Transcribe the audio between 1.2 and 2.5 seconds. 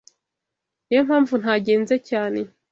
ntagenze cyane.